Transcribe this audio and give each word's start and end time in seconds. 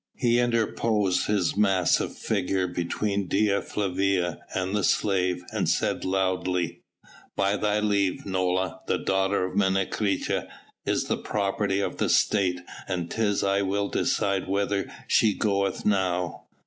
He 0.15 0.39
interposed 0.39 1.27
his 1.27 1.55
massive 1.55 2.17
figure 2.17 2.65
between 2.65 3.27
Dea 3.27 3.61
Flavia 3.61 4.39
and 4.51 4.75
the 4.75 4.83
slave 4.83 5.43
and 5.51 5.69
said 5.69 6.03
loudly: 6.03 6.81
"By 7.35 7.55
thy 7.55 7.81
leave, 7.81 8.25
Nola, 8.25 8.79
the 8.87 8.97
daughter 8.97 9.45
of 9.45 9.55
Menecreta, 9.55 10.47
is 10.87 11.03
the 11.03 11.17
property 11.17 11.81
of 11.81 11.97
the 11.97 12.09
State 12.09 12.61
and 12.87 13.11
'tis 13.11 13.43
I 13.43 13.61
will 13.61 13.89
decide 13.89 14.47
whither 14.47 14.91
she 15.07 15.35
goeth 15.35 15.85
now." 15.85 16.45